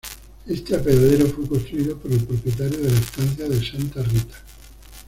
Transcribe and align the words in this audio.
Este 0.47 0.75
apeadero 0.75 1.27
fue 1.27 1.47
construido 1.47 1.95
por 1.95 2.11
el 2.11 2.25
propietario 2.25 2.75
de 2.79 2.89
la 2.91 2.97
estancia 2.97 3.47
de 3.47 3.63
Santa 3.63 4.01
Rita. 4.01 4.33